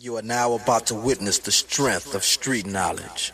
[0.00, 3.32] You are now about to witness the strength of street knowledge.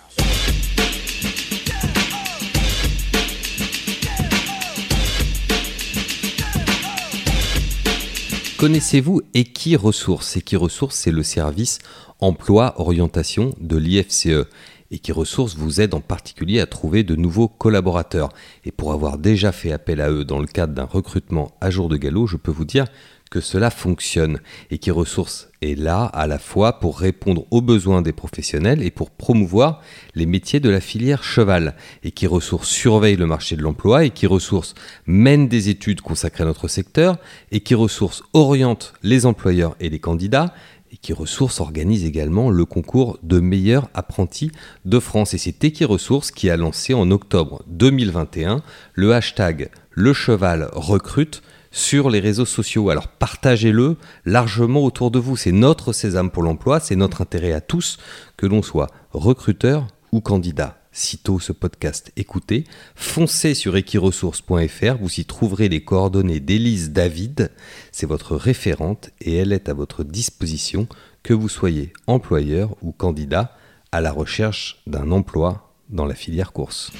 [8.56, 11.80] Connaissez-vous Equiresources Equiresources, c'est le service
[12.20, 14.46] emploi orientation de l'IFCE.
[14.90, 18.30] Equiresources vous aide en particulier à trouver de nouveaux collaborateurs.
[18.64, 21.90] Et pour avoir déjà fait appel à eux dans le cadre d'un recrutement à jour
[21.90, 22.86] de galop, je peux vous dire
[23.34, 24.38] que cela fonctionne
[24.70, 28.92] et qui ressource est là à la fois pour répondre aux besoins des professionnels et
[28.92, 29.82] pour promouvoir
[30.14, 31.74] les métiers de la filière cheval
[32.04, 36.44] et qui ressource surveille le marché de l'emploi et qui ressource mène des études consacrées
[36.44, 37.16] à notre secteur
[37.50, 40.54] et qui ressource oriente les employeurs et les candidats
[40.92, 44.52] et qui ressource organise également le concours de meilleurs apprentis
[44.84, 45.34] de France.
[45.34, 51.42] Et c'est Equiresources qui a lancé en octobre 2021 le hashtag le cheval recrute
[51.74, 52.88] sur les réseaux sociaux.
[52.88, 55.36] Alors partagez-le largement autour de vous.
[55.36, 57.98] C'est notre sésame pour l'emploi, c'est notre intérêt à tous,
[58.38, 60.78] que l'on soit recruteur ou candidat.
[60.92, 62.62] Sitôt ce podcast écoutez,
[62.94, 67.50] foncez sur equiresources.fr, vous y trouverez les coordonnées d'Élise David,
[67.90, 70.86] c'est votre référente et elle est à votre disposition,
[71.24, 73.56] que vous soyez employeur ou candidat
[73.90, 76.92] à la recherche d'un emploi dans la filière course.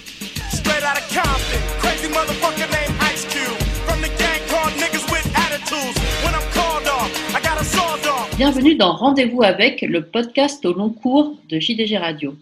[8.36, 12.34] Bienvenue dans Rendez-vous avec, le podcast au long cours de JDG Radio.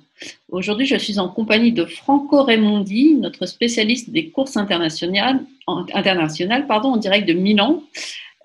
[0.51, 6.93] Aujourd'hui, je suis en compagnie de Franco Raimondi, notre spécialiste des courses internationales, internationales pardon,
[6.93, 7.83] en direct de Milan,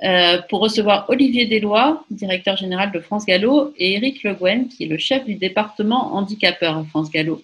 [0.04, 4.84] euh, pour recevoir Olivier Deslois, directeur général de France Gallo, et Eric Le Guen, qui
[4.84, 7.42] est le chef du département handicapeur à France Gallo.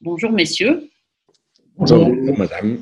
[0.00, 0.88] Bonjour messieurs.
[1.76, 2.78] Bonjour madame.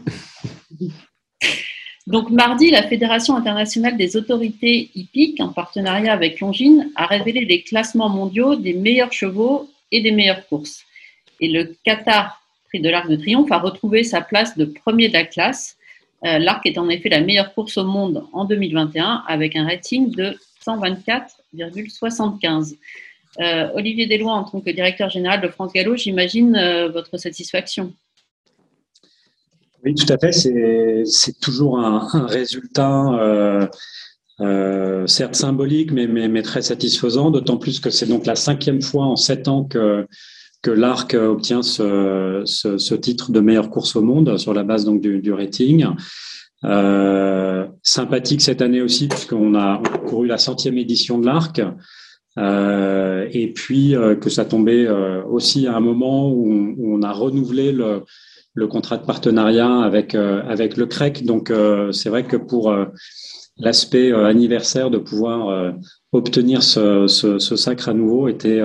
[2.06, 7.62] Donc mardi, la Fédération internationale des autorités hippiques, en partenariat avec Longines, a révélé les
[7.62, 10.84] classements mondiaux des meilleurs chevaux et des meilleures courses.
[11.40, 15.14] Et le Qatar Prix de l'Arc de Triomphe a retrouvé sa place de premier de
[15.14, 15.76] la classe.
[16.24, 20.10] Euh, L'Arc est en effet la meilleure course au monde en 2021 avec un rating
[20.10, 22.76] de 124,75.
[23.40, 27.92] Euh, Olivier Deslois, en tant que directeur général de France Gallo, j'imagine euh, votre satisfaction?
[29.84, 30.32] Oui, tout à fait.
[30.32, 33.66] C'est toujours un, un résultat, euh,
[34.40, 38.82] euh, certes symbolique, mais, mais, mais très satisfaisant, d'autant plus que c'est donc la cinquième
[38.82, 40.06] fois en sept ans que,
[40.62, 44.84] que l'ARC obtient ce, ce, ce, titre de meilleure course au monde sur la base
[44.84, 45.86] donc du, du rating.
[46.64, 51.62] Euh, sympathique cette année aussi, puisqu'on a, couru la centième édition de l'ARC.
[52.38, 56.96] Euh, et puis euh, que ça tombait euh, aussi à un moment où on, où
[56.96, 58.04] on a renouvelé le,
[58.54, 61.24] le contrat de partenariat avec euh, avec le CREC.
[61.24, 62.86] Donc euh, c'est vrai que pour euh,
[63.56, 65.74] l'aspect anniversaire de pouvoir
[66.12, 67.06] obtenir ce,
[67.38, 68.62] sacre à nouveau était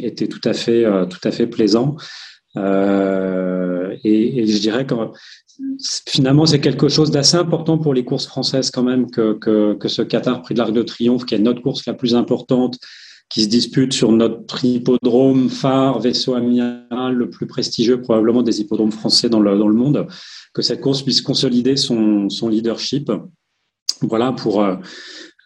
[0.00, 1.94] était tout à fait tout à fait plaisant.
[2.56, 2.60] Et,
[4.02, 4.94] et, je dirais que
[6.08, 9.86] finalement c'est quelque chose d'assez important pour les courses françaises quand même que, que, que
[9.86, 12.80] ce Qatar Prix de l'Arc de Triomphe, qui est notre course la plus importante
[13.28, 18.92] qui se dispute sur notre hippodrome phare, vaisseau amiral le plus prestigieux probablement des hippodromes
[18.92, 20.06] français dans le, dans le monde,
[20.54, 23.10] que cette course puisse consolider son, son leadership.
[24.02, 24.64] Voilà pour,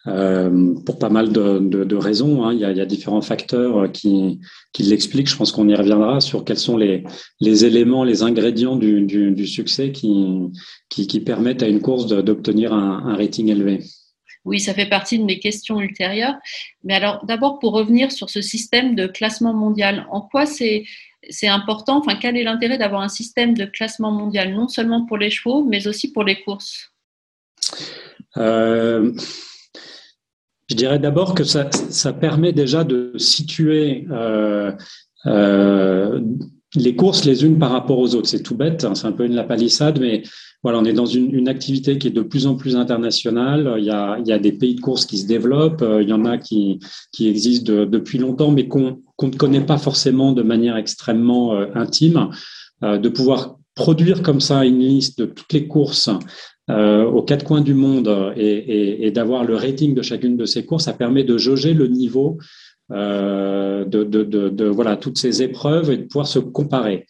[0.07, 2.43] euh, pour pas mal de, de, de raisons.
[2.43, 2.53] Hein.
[2.53, 4.39] Il, y a, il, y a, différents facteurs qui,
[4.73, 5.29] qui l'expliquent.
[5.29, 7.03] Je pense qu'on y reviendra sur quels sont les,
[7.39, 10.39] les éléments, les ingrédients du, du, du succès qui,
[10.89, 13.79] qui, qui, permettent à une course d'obtenir un, un rating élevé.
[14.43, 16.35] Oui, ça fait partie de mes questions ultérieures.
[16.83, 20.85] Mais alors, d'abord, pour revenir sur ce système de classement mondial, en quoi c'est
[21.43, 21.99] important?
[21.99, 25.63] Enfin, quel est l'intérêt d'avoir un système de classement mondial, non seulement pour les chevaux,
[25.63, 26.91] mais aussi pour les courses?
[28.37, 29.13] Euh,
[30.69, 34.71] Je dirais d'abord que ça, ça, permet déjà de situer euh,
[35.27, 36.19] euh,
[36.75, 38.27] les courses les unes par rapport aux autres.
[38.27, 40.23] C'est tout bête, hein, c'est un peu une la palissade, mais
[40.63, 43.75] voilà, on est dans une, une, activité qui est de plus en plus internationale.
[43.79, 45.83] Il y a, il y a des pays de course qui se développent.
[46.01, 46.79] Il y en a qui,
[47.11, 51.55] qui existent de, depuis longtemps, mais qu'on qu ne connaît pas forcément de manière extrêmement
[51.55, 52.29] euh, intime.
[52.83, 56.09] Euh, de pouvoir produire comme ça une liste de toutes les courses
[56.71, 60.45] euh, aux quatre coins du monde et, et, et d'avoir le rating de chacune de
[60.45, 62.43] ces courses, ça permet de jauger le niveau euh,
[62.91, 67.05] de, de, voilà toutes ces épreuves et de pouvoir se comparer.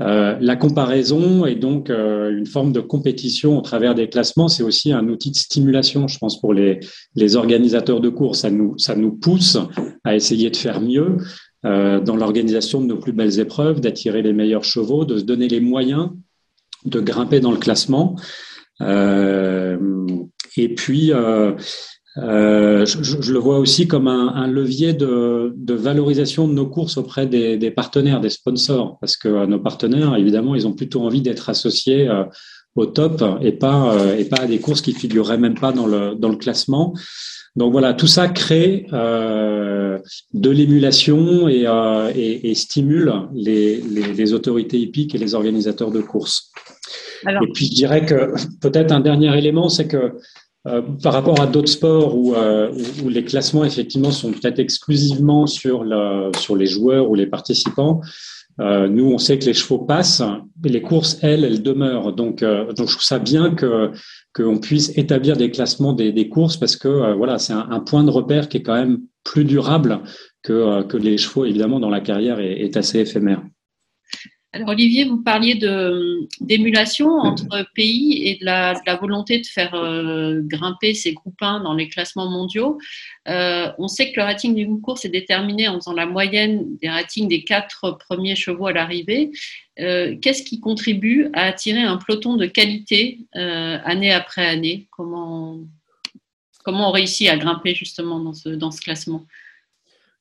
[0.00, 4.48] Euh, la comparaison est donc euh, une forme de compétition au travers des classements.
[4.48, 6.80] C'est aussi un outil de stimulation, je pense, pour les,
[7.14, 8.40] les organisateurs de courses.
[8.40, 9.56] Ça nous, ça nous pousse
[10.02, 11.18] à essayer de faire mieux
[11.64, 15.48] euh, dans l'organisation de nos plus belles épreuves, d'attirer les meilleurs chevaux, de se donner
[15.48, 16.10] les moyens
[16.84, 18.16] de grimper dans le classement.
[18.80, 19.78] Euh,
[20.56, 21.12] et puis,
[22.16, 28.20] je, le vois aussi comme un, levier de, valorisation de nos courses auprès des, partenaires,
[28.20, 32.08] des sponsors, parce que nos partenaires, évidemment, ils ont plutôt envie d'être associés
[32.76, 36.14] au top et pas, et pas à des courses qui figureraient même pas dans le,
[36.14, 36.94] dans le classement.
[37.56, 39.98] Donc voilà, tout ça crée euh,
[40.32, 45.92] de l'émulation et, euh, et, et, stimule les, les, les, autorités hippiques et les organisateurs
[45.92, 46.50] de courses.
[47.28, 50.14] et puis je dirais que peut-être un dernier élément, c'est que
[50.66, 52.72] euh, par rapport à d'autres sports où, euh,
[53.04, 55.84] où, les classements effectivement sont peut-être exclusivement sur,
[56.38, 58.00] sur les joueurs ou les participants,
[58.60, 60.22] euh, nous, on sait que les chevaux passent,
[60.62, 62.12] mais les courses, elles, elles demeurent.
[62.12, 63.90] Donc, euh, donc je trouve ça bien que
[64.34, 67.80] qu'on puisse établir des classements des, des courses parce que euh, voilà, c'est un, un,
[67.80, 70.00] point de repère qui est quand même plus durable
[70.42, 73.42] que, que les chevaux, évidemment, dans la carrière est, est assez éphémère.
[74.54, 75.56] Alors Olivier, vous parliez
[76.40, 81.42] d'émulation entre pays et de la, de la volonté de faire euh, grimper ces groupes
[81.42, 82.78] 1 dans les classements mondiaux.
[83.26, 86.88] Euh, on sait que le rating d'une course est déterminé en faisant la moyenne des
[86.88, 89.32] ratings des quatre premiers chevaux à l'arrivée.
[89.80, 94.86] Euh, Qu'est-ce qui contribue à attirer un peloton de qualité année après année?
[94.92, 95.58] Comment,
[96.62, 99.26] comment on réussit à grimper justement dans ce, dans ce classement?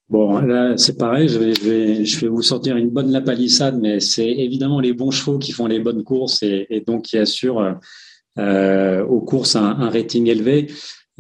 [0.10, 3.80] Bon, là, c'est pareil, je vais, je, vais, je vais vous sortir une bonne lapalissade,
[3.82, 7.18] mais c'est évidemment les bons chevaux qui font les bonnes courses et, et donc qui
[7.18, 7.80] assurent
[8.38, 10.68] euh, aux courses un, un rating élevé.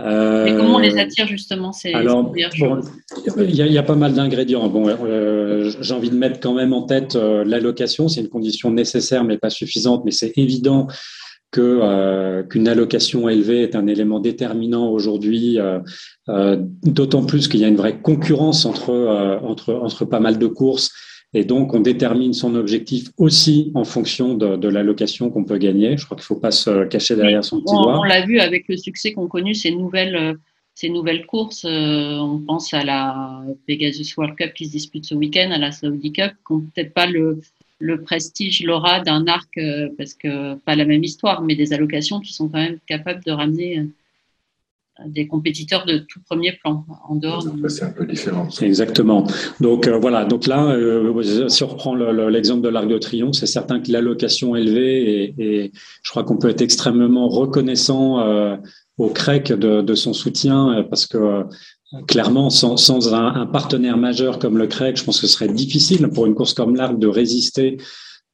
[0.01, 4.13] Euh, et comment on les attire justement ces, alors, il y, y, a pas mal
[4.13, 4.68] d'ingrédients.
[4.68, 8.07] Bon, euh, j'ai envie de mettre quand même en tête euh, l'allocation.
[8.07, 10.03] C'est une condition nécessaire mais pas suffisante.
[10.03, 10.88] Mais c'est évident
[11.54, 15.80] que euh, qu'une allocation élevée est un élément déterminant aujourd'hui, euh,
[16.28, 18.92] euh, d'autant plus qu'il y a une vraie concurrence entre
[19.44, 20.92] entre entre pas mal de courses.
[21.36, 25.98] Et donc, on détermine son objectif aussi en fonction de, de l'allocation qu'on peut gagner.
[25.98, 28.00] Je crois qu'il ne faut pas se cacher derrière son petit on, doigt.
[28.00, 30.38] On l'a vu avec le succès qu'ont connu ces nouvelles,
[30.76, 31.66] ces nouvelles courses.
[31.66, 36.12] on pense à la Pegasus World Cup qui se dispute ce week-end, à la Saudi
[36.12, 37.40] Cup, qui n'ont peut-être pas le,
[37.80, 42.20] le prestige, l'aura d'un arc, euh, parce que pas la même histoire, mais des allocations
[42.20, 43.84] qui sont quand même capables de ramener euh,
[45.06, 47.44] des compétiteurs de tout premier plan en dehors.
[47.68, 48.48] C'est un peu différent.
[48.62, 49.28] Exactement.
[49.60, 50.25] Donc euh, voilà.
[50.25, 54.56] Donc là, euh, si on reprend l'exemple de l'Arc de Triomphe, c'est certain que l'allocation
[54.56, 55.72] élevée et, et,
[56.04, 58.56] je crois qu'on peut être extrêmement reconnaissant euh,
[58.98, 61.44] au CREC de, de, son soutien parce que
[62.07, 66.07] clairement, sans, sans un, partenaire majeur comme le CREC, je pense que ce serait difficile
[66.10, 67.78] pour une course comme l'Arc de résister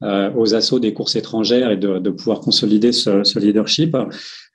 [0.03, 3.95] euh, aux assauts des courses étrangères et de, de pouvoir consolider ce, ce leadership.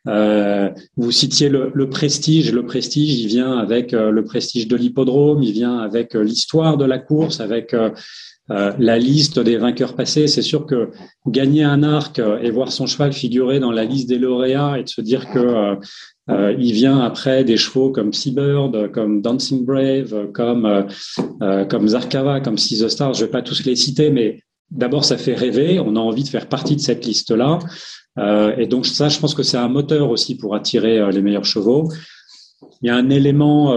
[0.07, 2.53] Euh, vous citiez le, le, prestige.
[2.53, 6.77] Le prestige, il vient avec euh, le prestige de l'hippodrome, il vient avec euh, l'histoire
[6.77, 7.75] de la course, avec
[8.51, 10.27] euh, la liste des vainqueurs passés.
[10.27, 10.91] C'est sûr que
[11.27, 14.89] gagner un arc et voir son cheval figurer dans la liste des lauréats et de
[14.89, 15.79] se dire que
[16.31, 20.87] euh, il vient après des chevaux comme Seabird, comme Dancing Brave, comme
[21.43, 23.13] euh, comme Zarkava, comme Caesar Star.
[23.13, 25.79] Je vais pas tous les citer, mais d'abord ça fait rêver.
[25.81, 27.59] On a envie de faire partie de cette liste-là,
[28.19, 31.45] euh, et donc ça, je pense que c'est un moteur aussi pour attirer les meilleurs
[31.45, 31.91] chevaux.
[32.81, 33.77] Il y a un élément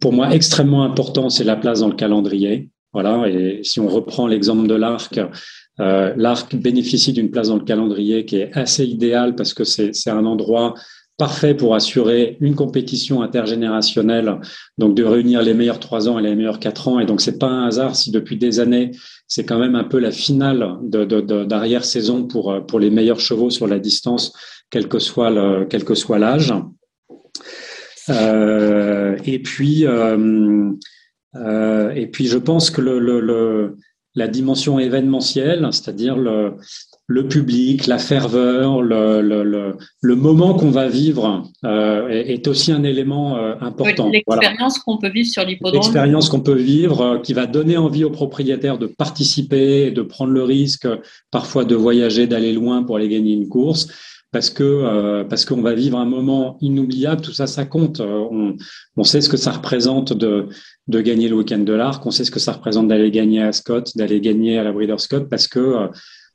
[0.00, 2.70] pour moi extrêmement important, c'est la place dans le calendrier.
[2.92, 3.28] Voilà.
[3.28, 5.20] Et si on reprend l'exemple de l'arc.
[5.80, 10.10] Euh, l'arc bénéficie d'une place dans le calendrier qui est assez idéale parce que c'est
[10.10, 10.74] un endroit
[11.16, 14.40] parfait pour assurer une compétition intergénérationnelle,
[14.78, 16.98] donc de réunir les meilleurs trois ans et les meilleurs quatre ans.
[16.98, 18.90] Et donc, c'est pas un hasard si depuis des années,
[19.26, 23.78] c'est quand même un peu la finale d'arrière-saison pour, pour les meilleurs chevaux sur la
[23.78, 24.32] distance,
[24.70, 26.54] quel que soit le, quel que soit l'âge.
[28.08, 30.70] Euh, et puis, euh,
[31.36, 33.76] euh, et puis, je pense que le, le, le
[34.16, 36.54] la dimension événementielle, c'est-à-dire le,
[37.06, 42.82] le public, la ferveur, le, le, le moment qu'on va vivre euh, est, aussi un
[42.82, 44.08] élément euh, important.
[44.10, 44.82] L'expérience voilà.
[44.84, 45.80] qu'on peut vivre sur l'hippodrome.
[45.80, 50.32] L'expérience qu'on peut vivre, euh, qui va donner envie aux propriétaires de participer, de prendre
[50.32, 50.88] le risque,
[51.30, 53.86] parfois de voyager, d'aller loin pour aller gagner une course.
[54.32, 58.00] Parce que euh, parce qu'on va vivre un moment inoubliable, tout ça, ça compte.
[58.00, 58.56] On,
[58.96, 60.46] on sait ce que ça représente de
[60.90, 63.52] de gagner le week-end de l'Arc, on sait ce que ça représente d'aller gagner à
[63.52, 65.88] Scott, d'aller gagner à la Breeders' Cup, parce que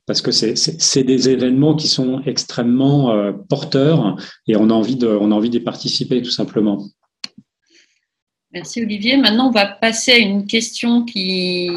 [0.06, 4.16] parce que c'est des événements qui sont extrêmement euh, porteurs
[4.48, 6.86] et on a envie de, on a envie d'y participer tout simplement.
[8.56, 9.18] Merci Olivier.
[9.18, 11.70] Maintenant, on va passer à une question qui,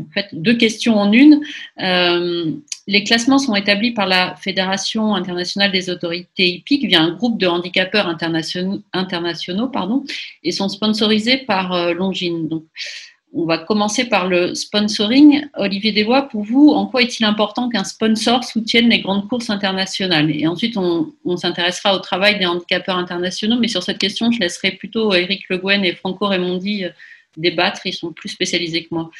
[0.00, 1.42] en fait, deux questions en une.
[1.82, 2.52] Euh,
[2.86, 7.46] les classements sont établis par la Fédération internationale des autorités hippiques via un groupe de
[7.46, 8.80] handicapeurs internationaux,
[10.42, 12.48] et sont sponsorisés par euh, Longines.
[13.34, 15.46] On va commencer par le sponsoring.
[15.56, 20.30] Olivier Desvoix, pour vous, en quoi est-il important qu'un sponsor soutienne les grandes courses internationales?
[20.30, 24.72] Et ensuite, on, s'intéressera au travail des handicapeurs internationaux, mais sur cette question, je laisserai
[24.72, 26.90] plutôt Eric Le Guen et Franco Raimondi euh,
[27.38, 29.10] débattre, ils sont plus spécialisés que moi.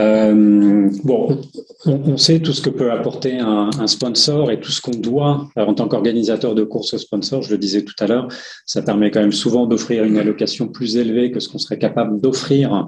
[0.00, 1.40] Euh, bon,
[1.84, 5.74] on, sait tout ce que peut apporter un, sponsor et tout ce qu'on doit en
[5.74, 7.42] tant qu'organisateur de courses au sponsor.
[7.42, 8.28] Je le disais tout à l'heure,
[8.64, 12.20] ça permet quand même souvent d'offrir une allocation plus élevée que ce qu'on serait capable
[12.20, 12.86] d'offrir.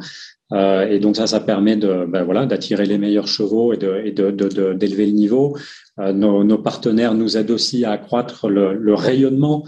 [0.53, 4.13] Euh, et donc ça, ça permet de, ben voilà, d'attirer les meilleurs chevaux et d'élever
[4.13, 5.57] de, de, de, le niveau.
[5.99, 9.65] Euh, nos, partenaires nous aident aussi à accroître le, rayonnement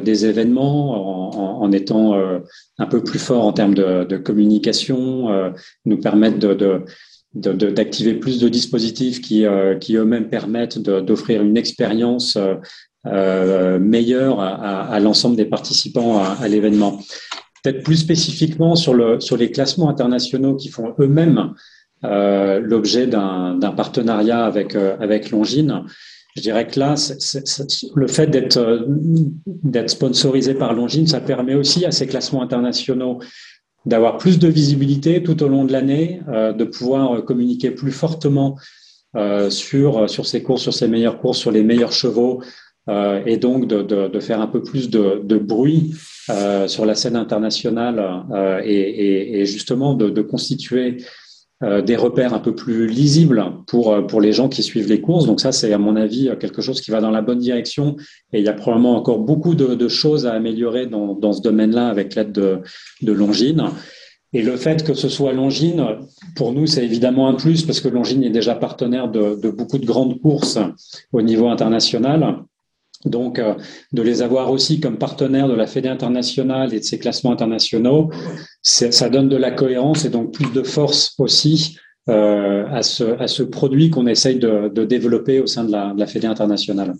[0.00, 2.38] des événements en, étant euh,
[2.78, 5.50] un peu plus fort en termes de, de communication, euh,
[5.84, 6.84] nous permettent de,
[7.34, 12.36] d'activer plus de dispositifs qui, eux-mêmes permettent d'offrir une expérience
[13.06, 17.00] euh, meilleure à, l'ensemble des participants à, l'événement.
[17.62, 21.52] Peut-être plus spécifiquement sur, le, sur les classements internationaux qui font eux-mêmes
[22.02, 25.84] euh, l'objet d'un partenariat avec, avec Longines.
[26.36, 26.94] Je dirais que là,
[27.94, 28.84] le fait d'être euh,
[29.46, 33.18] d'être sponsorisé par Longines, ça permet aussi à ces classements internationaux
[33.86, 37.92] d'avoir plus de visibilité tout au long de l'année, euh, de pouvoir euh, communiquer plus
[37.92, 38.56] fortement
[39.48, 42.44] sur sur ces courses, sur ces meilleures courses, sur les meilleurs chevaux,
[43.26, 45.94] et donc de, de, de, faire un peu plus de, de bruit
[46.68, 48.24] sur la scène internationale
[48.64, 50.98] et, et, et, justement de, constituer
[51.62, 55.26] des repères un peu plus lisibles pour, euh, pour les gens qui suivent les courses.
[55.26, 57.96] Donc ça, c'est à mon avis quelque chose qui va dans la bonne direction.
[58.32, 61.42] Et il y a probablement encore beaucoup de, de choses à améliorer dans, dans ce
[61.42, 62.60] domaine-là avec l'aide de,
[63.02, 63.64] de Longines.
[64.32, 65.84] Et le fait que ce soit Longines,
[66.36, 69.78] pour nous, c'est évidemment un plus parce que Longines est déjà partenaire de, de beaucoup
[69.78, 70.58] de grandes courses
[71.12, 72.36] au niveau international.
[73.06, 73.54] Donc, euh,
[73.92, 78.10] de les avoir aussi comme partenaires de la Fédé internationale et de ses classements internationaux,
[78.62, 83.28] ça donne de la cohérence et donc plus de force aussi euh, à, ce, à,
[83.28, 86.94] ce, produit qu'on essaye de, développer au sein de la, de la Fédé internationale.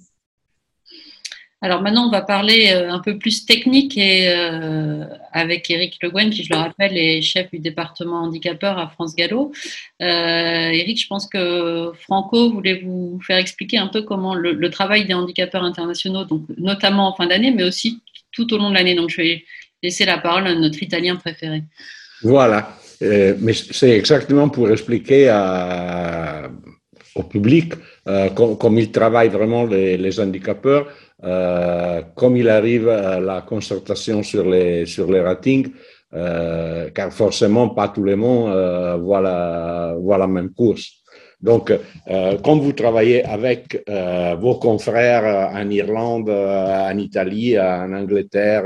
[1.63, 6.11] Alors maintenant, on va parler euh, un peu plus technique et euh, avec Eric Le
[6.11, 9.53] Guen, qui je le rappelle est chef du département handicapeur à France Gallo.
[10.01, 10.07] Euh,
[10.71, 15.13] Eric, je pense que Franco voulait vous faire expliquer un peu comment le, travail des
[15.13, 18.01] handicapeurs internationaux, donc notamment en fin d'année, mais aussi
[18.33, 18.95] tout au long de l'année.
[18.95, 19.45] Donc je vais
[19.83, 21.63] laisser la parole à notre Italien préféré.
[22.23, 25.31] Voilà, mais c'est exactement pour expliquer
[27.15, 27.75] au public
[28.35, 30.87] comme, ils travaillent vraiment les, les handicapeurs.
[31.23, 35.69] Euh, comme il arrive à la concertation sur les, sur les ratings,
[36.15, 40.89] euh, car forcément pas tout le monde euh, voit, la, la même course.
[41.39, 48.65] Donc, euh, comme vous travaillez avec euh, vos confrères en Irlande, en Italie, en Angleterre.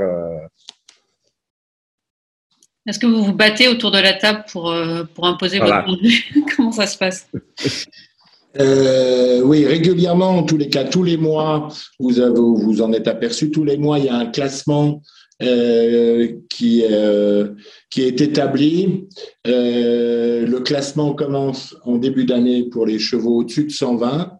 [2.87, 4.73] Est-ce que vous vous battez autour de la table pour,
[5.13, 7.27] pour imposer votre point de vue Comment ça se passe
[8.59, 13.07] euh, oui, régulièrement, en tous les cas, tous les mois, vous, avez, vous en êtes
[13.07, 15.01] aperçu, tous les mois, il y a un classement
[15.41, 17.49] euh, qui, euh,
[17.89, 19.09] qui est établi.
[19.45, 24.31] Euh, le classement commence en début d'année pour les chevaux au-dessus de 120,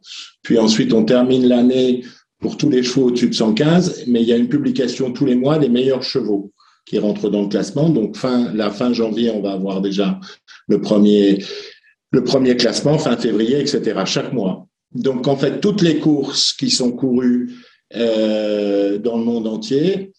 [0.42, 2.06] puis ensuite on termine l'année
[2.40, 5.36] pour tous les chevaux au-dessus de 115, mais il y a une publication tous les
[5.36, 6.54] mois des meilleurs chevaux
[6.86, 7.90] qui rentrent dans le classement.
[7.90, 10.20] Donc fin, la fin janvier, on va avoir déjà
[10.68, 11.44] le premier
[12.12, 14.68] le premier classement fin février, etc., chaque mois.
[14.94, 17.54] Donc, en fait, toutes les courses qui sont courues
[17.96, 20.14] euh, dans le monde entier,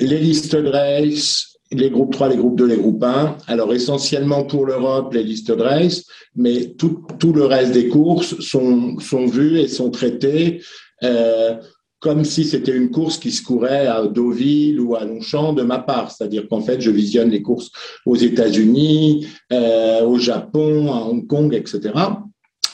[0.00, 4.44] les listes de race, les groupes 3, les groupes 2, les groupes 1, alors essentiellement
[4.44, 9.26] pour l'Europe, les listes de race, mais tout, tout, le reste des courses sont, sont
[9.26, 10.62] vues et sont traitées.
[11.02, 11.56] Euh,
[12.00, 15.78] comme si c'était une course qui se courait à Deauville ou à Longchamp de ma
[15.78, 16.10] part.
[16.10, 17.70] C'est-à-dire qu'en fait, je visionne les courses
[18.06, 21.92] aux États-Unis, euh, au Japon, à Hong Kong, etc.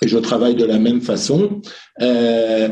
[0.02, 1.62] Et je travaille de la même façon.
[2.02, 2.68] Euh,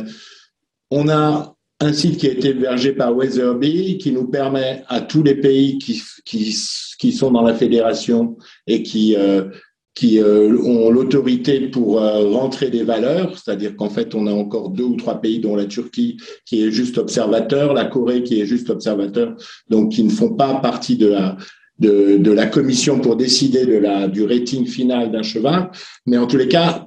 [0.91, 5.23] on a un site qui a été hébergé par Weatherby qui nous permet à tous
[5.23, 9.49] les pays qui, qui, sont dans la fédération et qui euh,
[9.95, 14.71] qui euh, ont l'autorité pour euh, rentrer des valeurs, c'est-à-dire qu'en fait, on a encore
[14.71, 18.47] deux ou trois pays, dont la Turquie, qui est juste observateur, la Corée, qui est
[18.47, 19.35] juste observateur,
[19.69, 21.37] donc qui ne font pas partie de la,
[21.79, 25.71] de, la commission pour décider de la, du rating final d'un cheval.
[26.07, 26.87] Mais en tous les cas,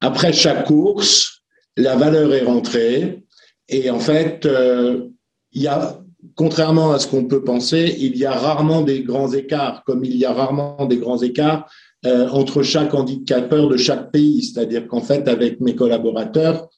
[0.00, 1.42] après chaque course,
[1.76, 3.24] la valeur est rentrée
[3.68, 5.08] et en fait, euh,
[5.52, 6.00] il y a
[6.34, 10.16] contrairement à ce qu'on peut penser, il y a rarement des grands écarts, comme il
[10.16, 11.70] y a rarement des grands écarts
[12.06, 14.42] euh, entre chaque handicapeur de chaque pays.
[14.42, 16.70] C'est-à-dire qu'en fait, avec mes collaborateurs,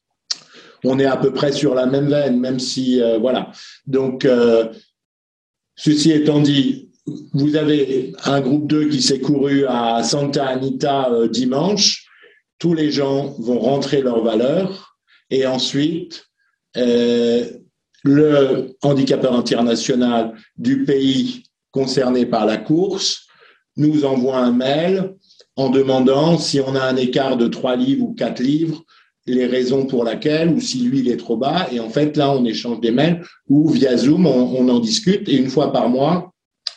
[0.83, 3.53] on est à peu près sur la même veine, même si, euh, voilà.
[3.87, 4.67] Donc, euh,
[5.77, 6.91] ceci étant dit,
[7.35, 12.05] vous avez un groupe 2 qui s'est couru à Santa Anita dimanche.
[12.59, 14.97] Tous les gens vont rentrer leurs valeurs
[15.31, 16.25] et ensuite,
[16.75, 23.27] le handicapeur international du pays concerné par la course
[23.77, 25.15] nous envoie un mail
[25.57, 28.83] en demandant si on a un écart de 3 livres ou 4 livres,
[29.27, 31.69] les raisons pour lesquelles, ou si lui est trop bas.
[31.71, 35.29] Et en fait, là, on échange des mails ou via Zoom, on en discute.
[35.29, 36.33] Et une fois par mois,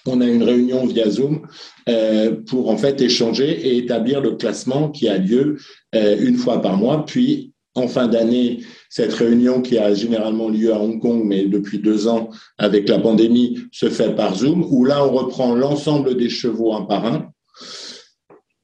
[0.05, 1.47] on a une réunion via Zoom
[1.89, 5.57] euh, pour en fait échanger et établir le classement qui a lieu
[5.95, 7.05] euh, une fois par mois.
[7.05, 8.59] Puis en fin d'année,
[8.95, 12.97] cette réunion qui a généralement lieu à Hong Kong, mais depuis deux ans avec la
[12.97, 17.29] pandémie, se fait par Zoom, où là on reprend l'ensemble des chevaux un par un.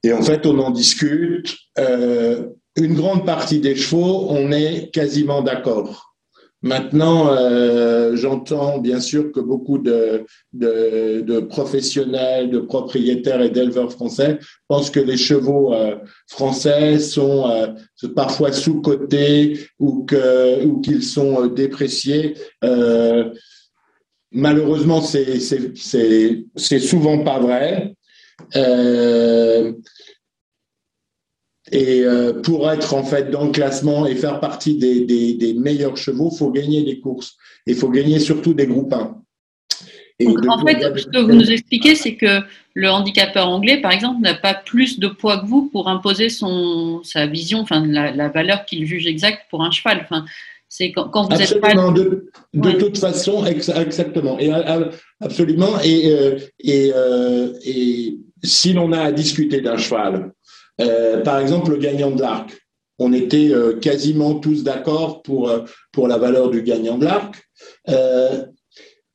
[0.05, 1.57] Et en fait, on en discute.
[1.77, 2.47] Euh,
[2.77, 6.10] une grande partie des chevaux, on est quasiment d'accord.
[6.63, 10.25] Maintenant, euh, j'entends bien sûr que beaucoup de,
[11.49, 14.37] professionnels, de propriétaires et d'éleveurs français
[14.67, 15.95] pensent que les chevaux euh,
[16.27, 17.67] français sont euh,
[18.15, 22.35] parfois sous-cotés ou qu'ils sont dépréciés.
[24.31, 27.95] malheureusement, c'est souvent pas vrai.
[31.71, 35.95] Et euh, pour être en fait dans le classement et faire partie des, des, meilleurs
[35.95, 37.35] chevaux, il faut gagner des courses.
[37.65, 38.97] Il faut gagner surtout des groupes 1.
[40.49, 42.41] en fait, ce que vous nous expliquez, c'est que
[42.73, 47.01] le handicapeur anglais, par exemple, n'a pas plus de poids que vous pour imposer son,
[47.03, 50.01] sa vision, enfin, la, valeur qu'il juge exacte pour un cheval.
[50.03, 50.25] Enfin,
[50.67, 54.39] c'est quand, vous absolument, êtes de, de toute façon, exactement.
[54.39, 54.51] Et,
[55.21, 55.79] absolument.
[55.83, 60.31] Et, euh, et, euh, et si l'on a à discuter d'un cheval,
[60.81, 62.57] euh, par exemple, le gagnant de l'arc.
[62.99, 67.35] On était euh, quasiment tous d'accord pour, euh, pour la valeur du gagnant de l'arc.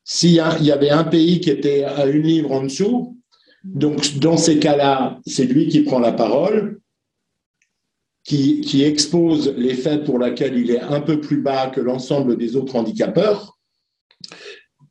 [0.09, 3.19] S'il y, avait un pays qui était à une livre en dessous,
[3.65, 6.79] donc dans ces cas-là, c'est lui qui prend la parole,
[8.23, 12.37] qui, qui, expose les faits pour lesquels il est un peu plus bas que l'ensemble
[12.37, 13.59] des autres handicapeurs.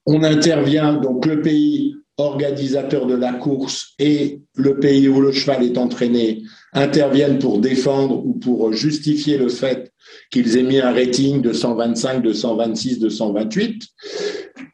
[0.06, 5.64] On intervient, donc le pays organisateur de la course et le pays où le cheval
[5.64, 6.44] est entraîné
[6.76, 9.92] interviennent pour défendre ou pour justifier le fait
[10.30, 13.88] qu'ils aient mis un rating de 125, de 126, de 128.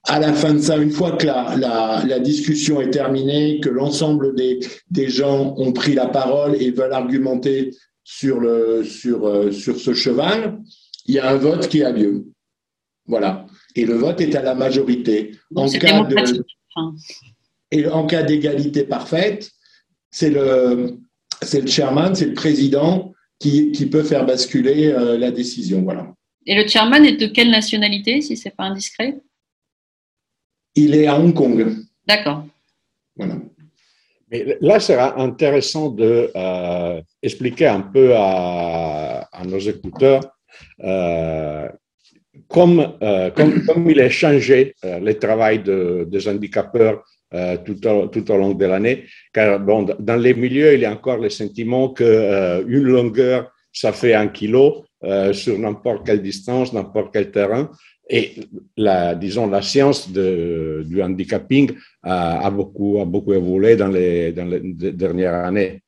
[0.07, 4.35] À la fin de ça, une fois que la, la, discussion est terminée, que l'ensemble
[4.35, 4.59] des,
[4.89, 7.71] des, gens ont pris la parole et veulent argumenter
[8.03, 10.59] sur, le, sur, euh, sur ce cheval,
[11.05, 12.25] il y a un vote qui a lieu.
[13.05, 13.45] Voilà.
[13.75, 15.37] Et le vote est à la majorité.
[15.55, 16.43] En cas de,
[17.71, 19.51] et en cas d'égalité parfaite,
[20.09, 20.97] c'est le,
[21.41, 25.81] c'est le chairman, c'est le président qui, qui, peut faire basculer euh, la décision.
[25.81, 26.13] Voilà.
[26.45, 29.17] Et le chairman est de quelle nationalité, si ce n'est pas indiscret?
[30.75, 31.75] Il est à Hong Kong.
[32.07, 32.45] D'accord.
[33.15, 33.35] Voilà.
[34.29, 40.21] Mais là, sera intéressant de euh, expliquer un peu à, à nos écouteurs
[40.83, 41.67] euh,
[42.47, 42.97] comme,
[43.35, 48.37] comme, comme, il a changé le travail de, des handicapeurs euh, tout, au, tout au
[48.37, 49.05] long de l'année.
[49.31, 53.93] Car bon, dans les milieux, il y a encore le sentiment que euh, longueur, ça
[53.93, 57.71] fait un kilo euh, sur n'importe quelle distance, n'importe quel terrain.
[58.09, 58.33] Et
[58.75, 61.71] la, disons, la science du handicapping
[62.03, 64.59] a, beaucoup, a beaucoup évolué dans les, dans les
[64.91, 65.81] dernières années.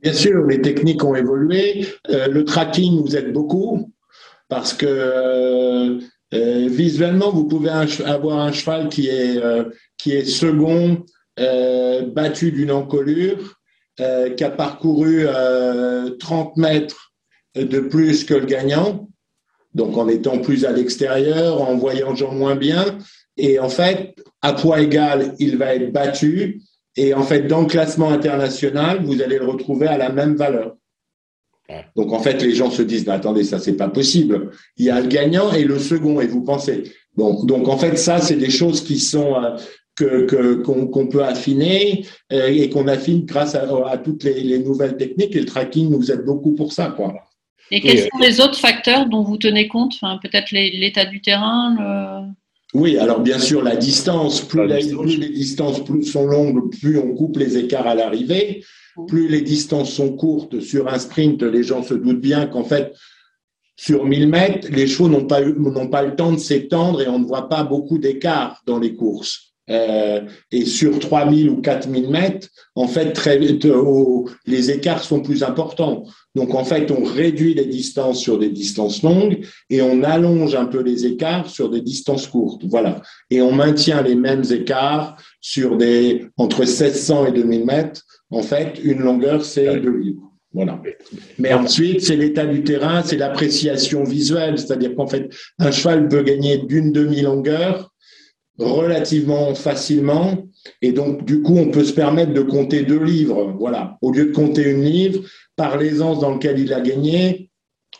[0.00, 1.84] Bien sûr, les techniques ont évolué.
[2.08, 3.92] le tracking nous aide beaucoup
[4.48, 5.98] parce que
[6.32, 9.64] euh, visuellement, vous pouvez avoir un cheval qui est, euh,
[9.98, 11.04] qui est second,
[11.38, 13.56] euh, battu d'une encolure,
[14.36, 15.26] qui a parcouru
[16.18, 17.12] 30 mètres
[17.54, 19.10] de plus que le gagnant,
[19.74, 22.96] donc en étant plus à l'extérieur, en voyageant moins bien.
[23.36, 26.62] Et en fait, à poids égal, il va être battu.
[26.96, 30.76] Et en fait, dans le classement international, vous allez le retrouver à la même valeur.
[31.96, 34.50] Donc en fait, les gens se disent, mais attendez, ça c'est pas possible.
[34.76, 36.84] Il y a le gagnant et le second, et vous pensez.
[37.16, 39.56] Bon, donc en fait, ça c'est des choses qui sont euh,
[39.96, 45.36] que qu'on peut affiner euh, et qu'on affine grâce à, toutes les, nouvelles techniques.
[45.36, 47.14] Et le tracking nous aide beaucoup pour ça, quoi.
[47.72, 49.94] Et quels sont les autres facteurs dont vous tenez compte?
[49.94, 52.26] Enfin, Peut-être l'état du terrain.
[52.72, 54.40] Oui, alors bien sûr la distance.
[54.40, 58.64] Plus, plus les distances sont longues, plus on coupe les écarts à l'arrivée.
[59.08, 62.92] Plus les distances sont courtes sur un sprint, les gens se doutent bien qu'en fait,
[63.76, 65.40] sur 1000 mètres, les chevaux n'ont pas,
[65.90, 69.50] pas le temps de s'étendre et on ne voit pas beaucoup d'écart dans les courses.
[69.70, 75.42] euh, et sur 3000 ou 4000 mètres, en fait, très euh, les écarts sont plus
[75.44, 76.04] importants.
[76.34, 80.66] Donc, en fait, on réduit les distances sur des distances longues et on allonge un
[80.66, 82.62] peu les écarts sur des distances courtes.
[82.64, 83.00] Voilà.
[83.30, 88.02] Et on maintient les mêmes écarts sur des, entre 1600 et 2000 mètres.
[88.30, 90.30] En fait, une longueur, c'est deux livres.
[90.52, 90.82] Voilà.
[91.38, 96.22] Mais ensuite, c'est l'état du terrain, c'est l'appréciation visuelle, c'est-à-dire qu'en fait, un cheval peut
[96.22, 97.92] gagner d'une demi-longueur
[98.58, 100.44] relativement facilement,
[100.82, 103.54] et donc du coup, on peut se permettre de compter deux livres.
[103.58, 103.96] Voilà.
[104.02, 105.22] Au lieu de compter une livre,
[105.56, 107.49] par l'aisance dans lequel il a gagné,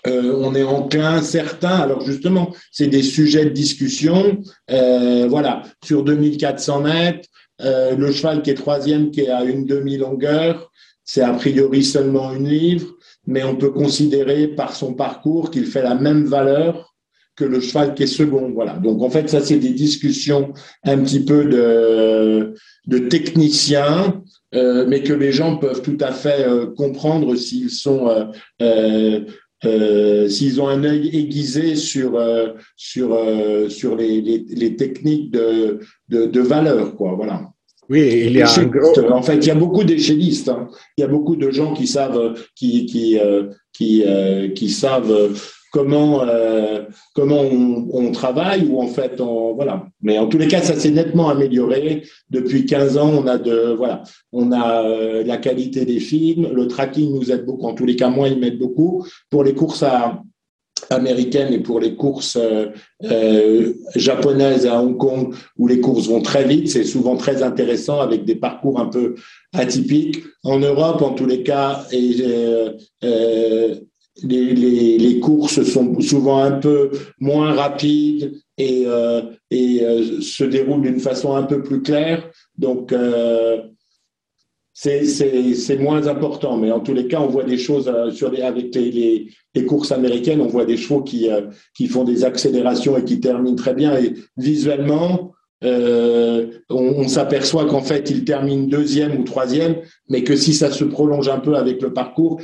[0.07, 1.77] euh, on est enclin, certain.
[1.79, 4.41] Alors justement, c'est des sujets de discussion.
[4.71, 7.29] Euh, voilà, sur 2400 mètres,
[7.61, 10.71] euh, le cheval qui est troisième, qui est à une demi-longueur,
[11.05, 12.95] c'est a priori seulement une livre,
[13.27, 16.95] mais on peut considérer par son parcours qu'il fait la même valeur
[17.37, 18.51] que le cheval qui est second.
[18.53, 18.75] Voilà.
[18.75, 20.53] Donc en fait, ça c'est des discussions
[20.85, 22.55] un petit peu de,
[22.87, 24.23] de techniciens,
[24.55, 28.09] euh, mais que les gens peuvent tout à fait euh, comprendre s'ils sont
[28.61, 29.21] euh,
[29.62, 32.18] s'ils ont un œil aiguisé sur
[32.77, 33.18] sur
[33.68, 37.12] sur les, les, techniques de, de, de valeur, quoi.
[37.12, 37.51] Voilà.
[37.90, 38.96] Oui, il y a un gros...
[39.11, 40.49] En fait, il y a beaucoup d'échellistes.
[40.49, 40.68] Hein.
[40.96, 45.37] Il y a beaucoup de gens qui savent, qui, qui, euh, qui, euh, qui savent
[45.73, 46.83] comment, euh,
[47.15, 49.87] comment on, on, travaille ou en fait, on, voilà.
[50.03, 52.03] Mais en tous les cas, ça s'est nettement amélioré.
[52.31, 54.03] Depuis 15 ans, on a de, voilà,
[54.33, 54.83] on a
[55.23, 56.49] la qualité des films.
[56.53, 57.67] Le tracking nous aide beaucoup.
[57.67, 59.07] En tous les cas, moi, il m'aide beaucoup.
[59.31, 60.23] Pour les courses à,
[60.89, 62.67] américaine et pour les courses euh,
[63.05, 68.01] euh, japonaises à Hong Kong où les courses vont très vite, c'est souvent très intéressant
[68.01, 69.15] avec des parcours un peu
[69.53, 70.23] atypiques.
[70.43, 72.17] En Europe, en tous les cas, et,
[73.05, 73.75] euh,
[74.23, 78.85] les, courses sont souvent un peu moins rapides et,
[79.51, 79.81] et
[80.21, 82.29] se déroulent d'une façon un peu plus claire.
[82.57, 82.93] Donc,
[84.83, 86.57] c'est moins important.
[86.57, 88.11] Mais en tous les cas, on voit des choses euh,
[88.43, 89.29] avec les,
[89.67, 91.43] courses américaines, on voit des chevaux qui, euh,
[91.77, 93.97] qui font des accélérations et qui terminent très bien.
[93.99, 95.33] Et visuellement,
[95.65, 99.77] euh, on, s'aperçoit qu'en fait, ils terminent deuxième ou troisième,
[100.09, 102.41] mais que si ça se prolonge un peu avec le parcours,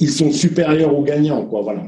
[0.00, 1.44] ils sont supérieurs aux gagnants.
[1.46, 1.82] Quoi, voilà.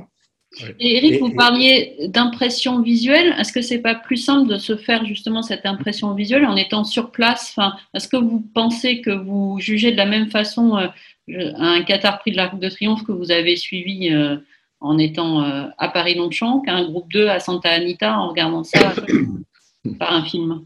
[0.80, 3.34] Et Eric, vous parliez d'impression visuelle.
[3.38, 6.84] Est-ce que c'est pas plus simple de se faire justement cette impression visuelle en étant
[6.84, 7.54] sur place?
[7.56, 10.88] Enfin, Est-ce que vous pensez que vous jugez de la même façon euh,
[11.28, 14.36] un Qatar Prix de l'Arc de Triomphe que vous avez suivi euh,
[14.80, 18.94] en étant euh, à Paris-Longchamp qu'un groupe 2 à Santa Anita en regardant ça
[19.98, 20.64] par un film?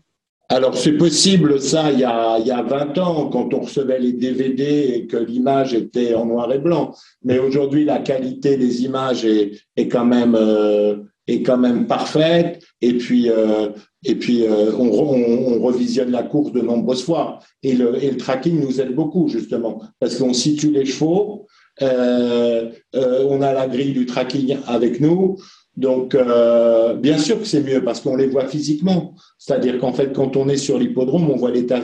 [0.52, 3.98] Alors, c'est possible, ça, il y, a, il y, a, 20 ans, quand on recevait
[3.98, 6.94] les DVD et que l'image était en noir et blanc.
[7.24, 12.62] Mais aujourd'hui, la qualité des images est, est quand, même, euh, est quand même parfaite.
[12.82, 13.70] Et puis, euh,
[14.04, 17.38] et puis euh, on, on, revisionne la course de nombreuses fois.
[17.62, 21.46] Et le, et le tracking nous aide beaucoup, justement, parce qu'on situe les chevaux.
[21.80, 25.38] Euh, on a la grille du tracking avec nous.
[25.76, 29.14] Donc, euh, bien sûr que c'est mieux parce qu'on les voit physiquement.
[29.38, 31.80] C'est-à-dire qu'en fait, quand on est sur l'hippodrome, on voit l'état,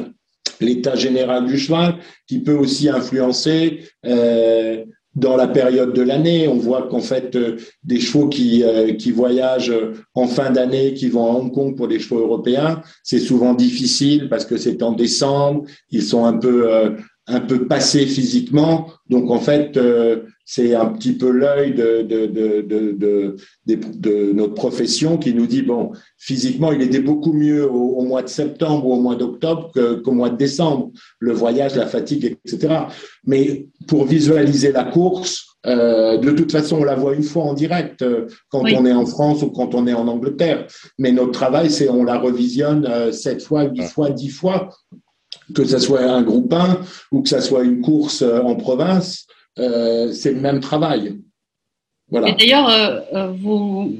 [0.60, 1.96] l'état général du cheval
[2.26, 6.48] qui peut aussi influencer euh, dans la période de l'année.
[6.48, 9.72] On voit qu'en fait, euh, des chevaux qui, euh, qui voyagent
[10.14, 14.28] en fin d'année, qui vont à Hong Kong pour des chevaux européens, c'est souvent difficile
[14.28, 16.90] parce que c'est en décembre, ils sont un peu, euh,
[17.28, 18.88] un peu passés physiquement.
[19.08, 19.78] Donc, en fait,
[20.50, 23.36] c'est un petit peu l'œil de, de, de,
[23.66, 28.28] de, notre profession qui nous dit, bon, physiquement, il était beaucoup mieux au, mois de
[28.28, 29.70] septembre ou au mois d'octobre
[30.02, 32.76] qu'au mois de décembre, le voyage, la fatigue, etc.
[33.26, 37.52] Mais pour visualiser la course, euh, de toute façon, on la voit une fois en
[37.52, 40.66] direct euh, quand on est en France ou quand on est en Angleterre.
[40.98, 44.70] Mais notre travail, c'est on la revisionne euh, sept fois, huit fois, dix fois,
[45.54, 46.80] que ce soit un groupe 1
[47.12, 49.26] ou que ce soit une course en province.
[49.58, 51.18] Euh, c'est le même travail.
[52.10, 52.28] Voilà.
[52.28, 53.96] Et d'ailleurs, euh, euh, vous,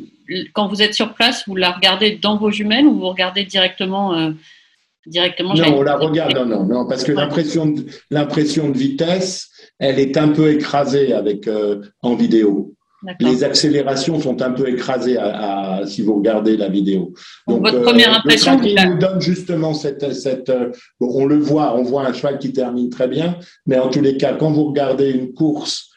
[0.55, 4.33] quand vous êtes sur place, vous la regardez dans vos jumelles ou vous regardez directement
[5.07, 9.49] directement Non, on la regarde, non, non, non parce que l'impression de, l'impression de vitesse,
[9.79, 11.49] elle est un peu écrasée avec
[12.03, 12.75] en vidéo.
[13.21, 17.13] Les accélérations sont un peu écrasées à, si vous regardez la vidéo.
[17.47, 20.51] Donc, votre première impression, le nous donne justement cette, cette
[21.01, 24.17] on le voit, on voit un cheval qui termine très bien, mais en tous les
[24.17, 25.91] cas, quand vous regardez une course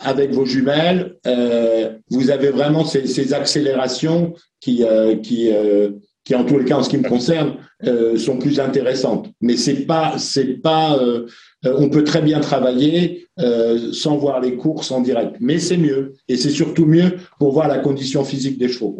[0.00, 5.90] avec vos jumelles, euh, vous avez vraiment ces, ces accélérations qui, euh, qui, euh,
[6.24, 9.30] qui, en tous les cas, en ce qui me concerne, euh, sont plus intéressantes.
[9.40, 11.26] Mais c'est pas, c'est pas, euh,
[11.64, 16.14] on peut très bien travailler euh, sans voir les courses en direct, mais c'est mieux
[16.28, 18.96] et c'est surtout mieux pour voir la condition physique des chevaux.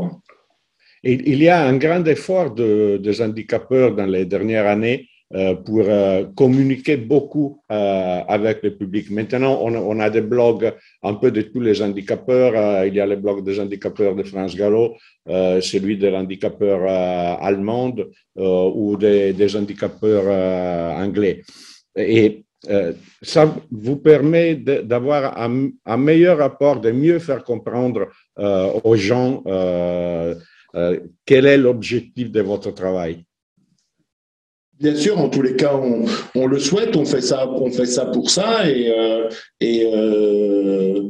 [1.04, 5.82] Il y a un grand effort de, des handicapeurs dans les dernières années euh, pour
[5.82, 9.10] euh, communiquer beaucoup euh, avec le public.
[9.10, 12.86] Maintenant, on, a des blogs un peu de tous les handicapeurs.
[12.86, 16.88] il y a le blog des handicapeurs de France Gallo, celui des handicapeurs
[17.42, 17.94] allemands
[18.36, 20.28] ou des, des handicapeurs
[20.98, 21.42] anglais.
[21.94, 22.44] Et
[23.22, 29.42] ça vous permet d'avoir un, meilleur rapport, de mieux faire comprendre aux gens
[31.24, 33.24] quel est l'objectif de votre travail.
[34.80, 35.74] Bien sûr, en tous les cas,
[36.36, 39.28] on, le souhaite, on fait ça, on fait ça pour ça, et, euh,
[39.60, 41.02] euh,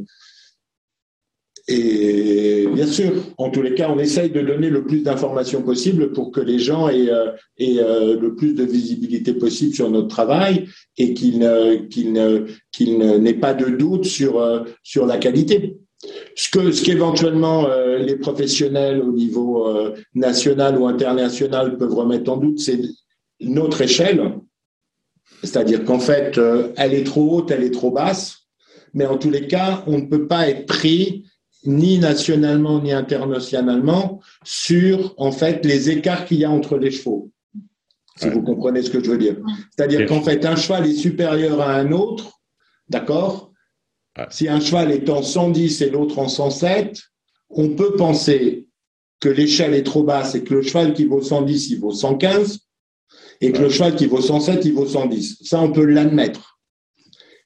[1.71, 6.11] et, bien sûr, en tous les cas, on essaye de donner le plus d'informations possible
[6.13, 11.13] pour que les gens aient, euh, le plus de visibilité possible sur notre travail et
[11.13, 15.77] qu'ils n'aient pas de doute sur, sur la qualité.
[16.35, 19.67] Ce que ce qu'éventuellement les professionnels au niveau
[20.15, 22.79] national ou international peuvent remettre en doute, c'est
[23.41, 24.39] notre échelle,
[25.41, 28.47] c'est-à-dire qu'en fait, euh, elle est trop haute, elle est trop basse,
[28.93, 31.25] mais en tous les cas, on ne peut pas être pris
[31.65, 37.31] ni nationalement ni internationalement sur en fait les écarts qu'il y a entre les chevaux.
[38.15, 39.37] Si vous comprenez ce que je veux dire.
[39.75, 42.41] C'est-à-dire qu'en fait, un cheval est supérieur à un autre,
[42.89, 43.53] d'accord?
[44.29, 47.01] Si un cheval est en 110 et l'autre en 107,
[47.49, 48.67] on peut penser
[49.21, 52.59] que l'échelle est trop basse et que le cheval qui vaut 110, il vaut 115,
[53.41, 55.39] et que le cheval qui vaut 107, il vaut 110.
[55.43, 56.59] Ça, on peut l'admettre.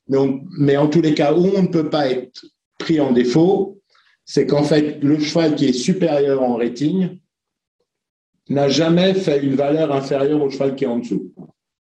[0.08, 0.18] Mais,
[0.58, 2.46] mais, en tous les cas où on ne peut pas être
[2.80, 3.80] pris en défaut,
[4.26, 7.18] c'est qu'en fait, le cheval qui est supérieur en rating
[8.50, 11.34] n'a jamais fait une valeur inférieure au cheval qui est en dessous.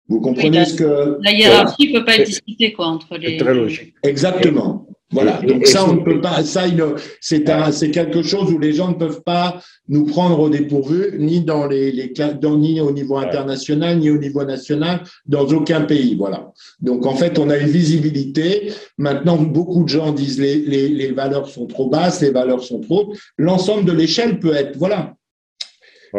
[0.08, 1.18] Vous comprenez ce que.
[1.22, 3.38] La hiérarchie ne peut pas être discutée quoi, entre les.
[3.38, 3.94] C'est très logique.
[4.02, 4.83] Exactement.
[5.14, 5.40] Voilà.
[5.46, 6.42] Donc ça, on ne peut pas.
[6.42, 6.64] Ça,
[7.20, 11.40] c'est c'est quelque chose où les gens ne peuvent pas nous prendre au dépourvu, ni
[11.40, 12.12] dans les, les
[12.56, 16.14] ni au niveau international, ni au niveau national, dans aucun pays.
[16.16, 16.52] Voilà.
[16.80, 18.72] Donc en fait, on a une visibilité.
[18.98, 22.80] Maintenant, beaucoup de gens disent les, les, les valeurs sont trop basses, les valeurs sont
[22.80, 23.14] trop.
[23.38, 24.76] L'ensemble de l'échelle peut être.
[24.76, 25.14] Voilà.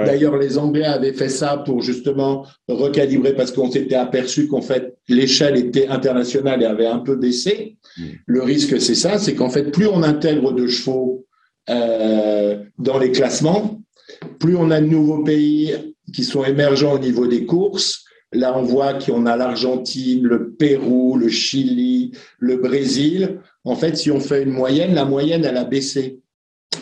[0.03, 4.97] D'ailleurs, les Anglais avaient fait ça pour justement recalibrer parce qu'on s'était aperçu qu'en fait,
[5.07, 7.77] l'échelle était internationale et avait un peu baissé.
[7.97, 8.03] Mm.
[8.25, 11.25] Le risque, c'est ça, c'est qu'en fait, plus on intègre de chevaux
[11.69, 13.81] euh, dans les classements,
[14.39, 15.73] plus on a de nouveaux pays
[16.13, 18.03] qui sont émergents au niveau des courses.
[18.33, 23.39] Là, on voit qu'on a l'Argentine, le Pérou, le Chili, le Brésil.
[23.63, 26.19] En fait, si on fait une moyenne, la moyenne, elle a baissé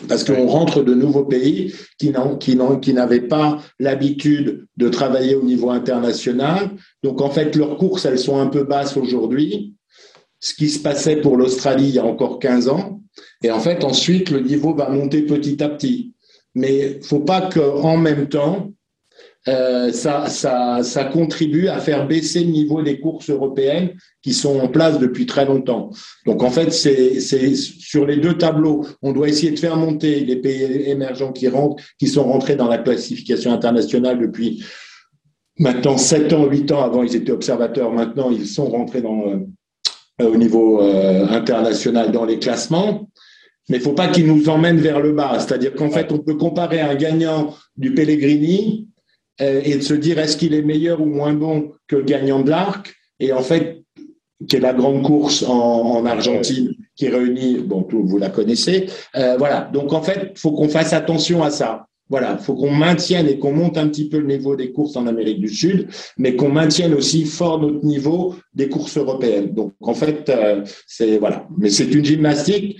[0.08, 6.70] parce qu'on rentre de nouveaux pays qui n'avaient pas l'habitude de travailler au niveau international.
[7.02, 9.74] Donc, en fait, leurs courses, elles sont un peu basses aujourd'hui.
[10.40, 13.00] Ce qui se passait pour l'Australie il y a encore 15 ans.
[13.42, 16.12] Et en fait, ensuite, le niveau va monter petit à petit.
[16.54, 18.72] Mais il ne faut pas qu'en même temps,
[19.46, 23.90] euh, ça, contribue à faire baisser le niveau des courses européennes
[24.22, 25.90] qui sont en place depuis très longtemps.
[26.24, 30.36] Donc en fait, c'est sur les deux tableaux, on doit essayer de faire monter les
[30.36, 34.64] pays émergents qui rentrent, qui sont rentrés dans la classification internationale depuis
[35.58, 36.82] maintenant 7 ans, 8 ans.
[36.82, 37.92] Avant, ils étaient observateurs.
[37.92, 43.10] Maintenant, ils sont rentrés euh, au niveau euh, international dans les classements.
[43.68, 45.38] Mais il ne faut pas qu'ils nous emmènent vers le bas.
[45.38, 48.88] C'est-à-dire qu'en fait, on peut comparer un gagnant du Pellegrini
[49.38, 52.50] et de se dire est-ce qu'il est meilleur ou moins bon que le gagnant de
[52.50, 52.94] l'Arc?
[53.20, 53.84] Et en fait,
[54.48, 58.86] qui est la grande course en, Argentine qui réunit, bon, vous la connaissez.
[59.16, 59.70] Euh, voilà.
[59.72, 61.86] Donc en fait, faut qu'on fasse attention à ça.
[62.10, 64.94] Voilà, il faut qu'on maintienne et qu'on monte un petit peu le niveau des courses
[64.96, 69.54] en Amérique du Sud, mais qu'on maintienne aussi fort notre niveau des courses européennes.
[69.54, 72.78] Donc en fait, euh, c'est voilà, mais c'est une gymnastique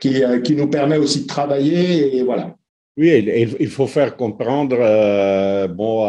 [0.00, 2.54] qui, qui nous permet aussi de travailler et voilà.
[2.96, 3.28] Oui,
[3.58, 6.06] il faut faire comprendre euh, bon,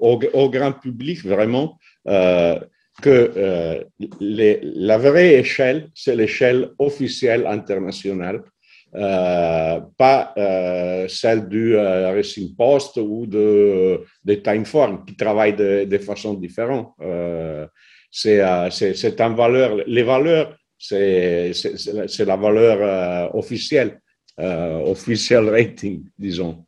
[0.00, 2.58] au, grand public vraiment euh,
[3.02, 3.84] que euh,
[4.20, 8.42] la vraie échelle, c'est l'échelle officielle internationale,
[8.94, 10.34] pas
[11.08, 16.94] celle du Racing Post ou de, de Timeform qui travaillent de, de façon différente.
[18.10, 18.38] c'est
[19.18, 21.52] valeur, les valeurs, c'est
[22.26, 24.01] la valeur officielle euh,
[24.38, 26.64] official rating, disons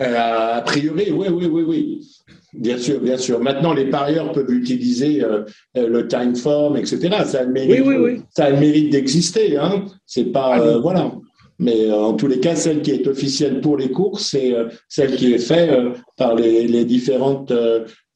[0.00, 2.08] euh, A priori, oui, oui, oui, oui.
[2.52, 3.40] Bien sûr, bien sûr.
[3.40, 6.98] Maintenant, les parieurs peuvent utiliser euh, le time form, etc.
[7.24, 9.56] Ça a le mérite, oui, oui, Ça mérite d'exister.
[9.56, 9.86] Hein.
[10.06, 11.12] C'est pas ah voilà.
[11.58, 14.54] Mais en tous les cas, celle qui est officielle pour les courses, c'est
[14.88, 15.70] celle qui est faite
[16.18, 17.50] par les, les différentes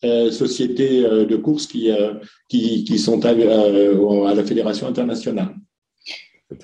[0.03, 1.91] sociétés de courses qui,
[2.51, 5.55] qui, qui sont à, à la fédération internationale.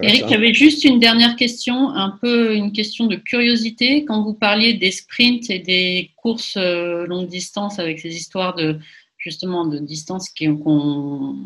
[0.03, 4.05] Eric, avait juste une dernière question, un peu une question de curiosité.
[4.05, 8.79] Quand vous parliez des sprints et des courses euh, longue distance avec ces histoires de
[9.19, 11.37] justement de distance qu'on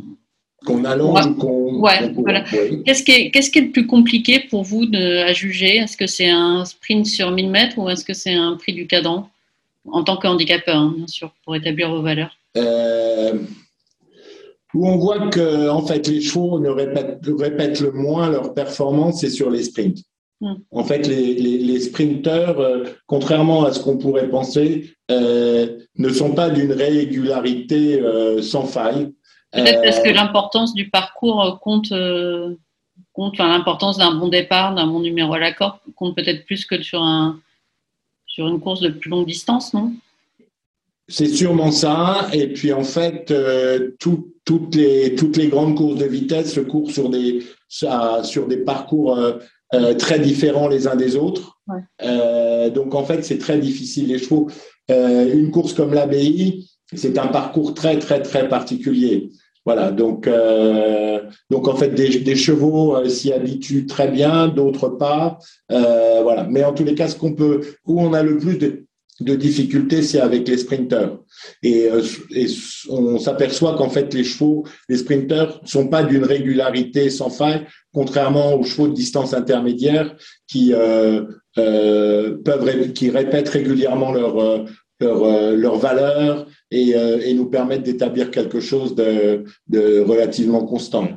[0.67, 1.81] qu'on allonge qu'on.
[1.81, 2.43] Ouais, voilà.
[2.43, 5.77] Qu'est-ce qui, est, qu'est-ce qui est le plus compliqué pour vous de, à juger?
[5.77, 8.87] Est-ce que c'est un sprint sur 1000 mètres ou est-ce que c'est un prix du
[8.87, 9.31] cadran?
[9.91, 12.37] En tant que handicapeur, hein, bien sûr, pour établir vos valeurs.
[12.59, 13.39] Euh,
[14.75, 19.21] où on voit que en fait, les chevaux ne répètent, répètent le moins leur performance,
[19.21, 20.03] c'est sur les sprints.
[20.41, 20.55] Hmm.
[20.71, 26.35] En fait, les, les, sprinteurs, euh, contrairement à ce qu'on pourrait penser, euh, ne sont
[26.35, 29.13] pas d'une régularité euh, sans faille.
[29.53, 31.93] Peut-être parce que l'importance du parcours compte,
[33.13, 36.81] compte enfin, l'importance d'un bon départ, d'un bon numéro à l'accord compte peut-être plus que
[36.83, 37.41] sur, un,
[38.27, 39.93] sur une course de plus longue distance, non?
[41.11, 42.29] C'est sûrement ça.
[42.33, 46.91] Et puis en fait, euh, toutes, les, toutes les grandes courses de vitesse se courent
[46.91, 49.33] sur des, sur des parcours euh,
[49.75, 51.59] euh, très différents les uns des autres.
[52.75, 54.09] donc en fait, c'est très difficile.
[54.09, 54.49] Les chevaux,
[54.89, 59.31] une course comme l'abbaye, c'est un parcours très très très particulier.
[59.67, 60.29] Voilà, donc,
[61.51, 65.39] donc en fait, des, des chevaux s'y habituent très bien, d'autres pas.
[65.69, 68.87] voilà, mais en tous les cas, ce qu'on peut, où on a le plus de
[69.21, 71.21] de difficulté, c'est avec les sprinteurs.
[71.63, 72.03] Et, euh,
[72.89, 78.55] on s'aperçoit qu'en fait, les chevaux, les sprinteurs, sont pas d'une régularité sans faille, contrairement
[78.55, 80.17] aux chevaux de distance intermédiaire
[80.49, 81.25] qui euh,
[81.59, 84.67] euh, peuvent, qui répètent régulièrement leur
[85.03, 91.09] leur, leur valeur et, et nous permettent d'établir quelque chose de, de relativement constant.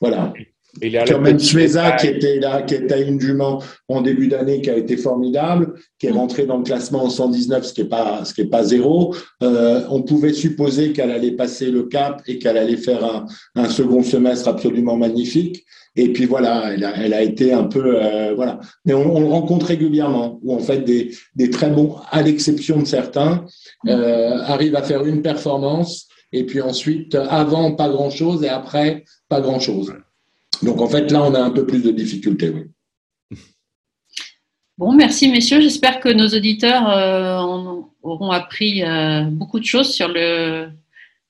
[0.00, 0.32] Voilà.
[0.80, 4.62] Il y a même Sueza qui était là, qui était une jument en début d'année,
[4.62, 7.88] qui a été formidable, qui est rentrée dans le classement en 119, ce qui est
[7.88, 9.14] pas, ce qui est pas zéro.
[9.42, 13.68] Euh, on pouvait supposer qu'elle allait passer le cap et qu'elle allait faire un, un,
[13.68, 15.62] second semestre absolument magnifique.
[15.94, 18.58] Et puis voilà, elle a, elle a été un peu euh, voilà.
[18.86, 22.78] Mais on, on, le rencontre régulièrement où en fait des, des très bons, à l'exception
[22.78, 23.44] de certains,
[23.88, 29.04] euh, arrivent à faire une performance et puis ensuite avant pas grand chose et après
[29.28, 29.92] pas grand chose.
[30.62, 32.50] Donc en fait, là, on a un peu plus de difficultés.
[32.50, 32.62] Oui.
[34.78, 35.60] Bon, merci messieurs.
[35.60, 37.38] J'espère que nos auditeurs euh,
[38.02, 40.68] auront appris euh, beaucoup de choses sur, le,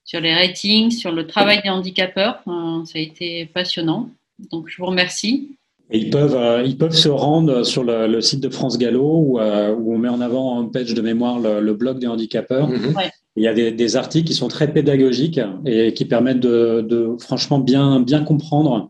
[0.05, 2.41] sur les ratings, sur le travail des handicapeurs.
[2.47, 4.09] Euh, ça a été passionnant.
[4.51, 5.51] Donc je vous remercie.
[5.91, 9.99] ils peuvent, ils peuvent se rendre sur le, site de France Gallo où, où, on
[9.99, 12.69] met en avant en page de mémoire le, blog des handicapeurs.
[12.69, 12.95] Mhm.
[13.37, 17.59] Il y a des, articles qui sont très pédagogiques et qui permettent de, de franchement
[17.59, 18.89] bien, bien comprendre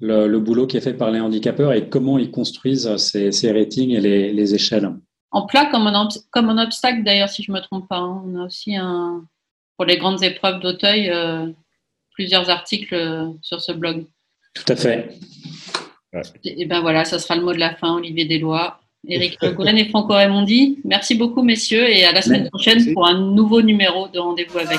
[0.00, 4.00] le, boulot qui est fait par les handicapeurs et comment ils construisent ces, ratings et
[4.32, 4.90] les, échelles.
[5.30, 7.98] En plat, comme un, comme un obstacle d'ailleurs, si je ne me trompe pas.
[7.98, 8.22] Hein.
[8.26, 9.24] On a aussi un,
[9.76, 11.46] pour les grandes épreuves d'Auteuil euh,
[12.12, 14.06] plusieurs articles euh, sur ce blog.
[14.54, 15.18] Tout à fait.
[16.44, 18.80] Et, ben voilà, ça sera le mot de la fin, Olivier Deslois.
[19.06, 20.78] Éric Goulen et Franco Raimondi.
[20.84, 24.78] Merci beaucoup, messieurs, et à la semaine prochaine pour un nouveau numéro de Rendez-vous avec.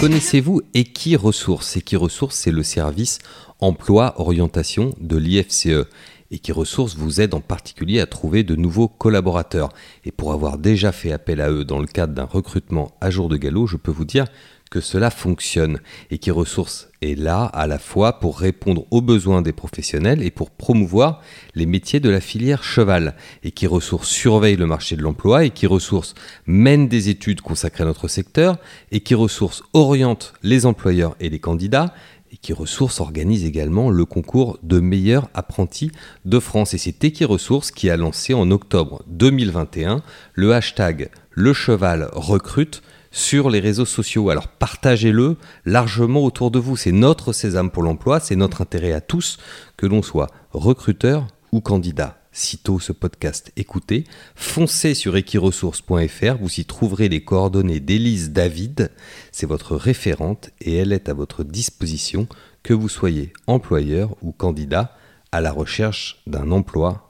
[0.00, 1.76] Connaissez-vous Equiresources?
[1.76, 3.18] Equiresources, c'est le service
[3.58, 5.86] emploi orientation de l'IFCE.
[6.30, 9.68] Equiresources vous aide en particulier à trouver de nouveaux collaborateurs.
[10.06, 13.28] Et pour avoir déjà fait appel à eux dans le cadre d'un recrutement à jour
[13.28, 14.24] de galop, je peux vous dire
[14.70, 15.80] que cela fonctionne
[16.10, 20.30] et qui ressource est là à la fois pour répondre aux besoins des professionnels et
[20.30, 21.20] pour promouvoir
[21.56, 25.50] les métiers de la filière cheval et qui ressource surveille le marché de l'emploi et
[25.50, 26.14] qui ressource
[26.46, 28.58] mène des études consacrées à notre secteur
[28.92, 31.92] et qui ressource oriente les employeurs et les candidats
[32.32, 35.90] et qui ressource organise également le concours de meilleurs apprentis
[36.24, 36.74] de France.
[36.74, 40.02] Et c'est Equiresources qui a lancé en octobre 2021
[40.34, 44.30] le hashtag le cheval recrute sur les réseaux sociaux.
[44.30, 46.76] Alors partagez-le largement autour de vous.
[46.76, 49.38] C'est notre sésame pour l'emploi, c'est notre intérêt à tous,
[49.76, 52.16] que l'on soit recruteur ou candidat.
[52.32, 54.04] Sitôt ce podcast écoutez,
[54.36, 58.92] foncez sur equiresources.fr, vous y trouverez les coordonnées d'Élise David,
[59.32, 62.28] c'est votre référente et elle est à votre disposition
[62.62, 64.96] que vous soyez employeur ou candidat
[65.32, 67.09] à la recherche d'un emploi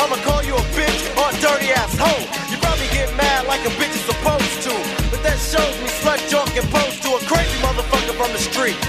[0.00, 2.24] I'ma call you a bitch or a dirty ass hoe.
[2.48, 4.72] You probably get mad like a bitch is supposed to.
[5.12, 8.80] But that shows me slut talking pose to a crazy motherfucker from the street.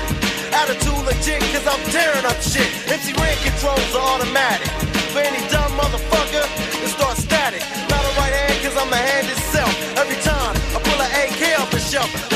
[0.55, 2.72] attitude legit, cause I'm tearing up shit.
[2.88, 4.72] MC Ren controls are automatic.
[5.12, 6.47] For any dumb motherfucker,
[6.80, 7.59] it start static.
[7.91, 9.74] Not a right hand, cause I'm the hand itself.
[9.99, 12.30] Every time I pull an AK off the shelf,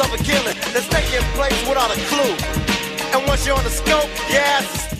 [0.00, 2.34] of a killing that's taking place without a clue.
[3.14, 4.97] And once you're on the scope, is